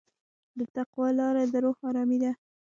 د 0.57 0.59
تقوی 0.75 1.09
لاره 1.19 1.43
د 1.53 1.55
روح 1.63 1.77
ارامي 1.89 2.17
ده. 2.23 2.31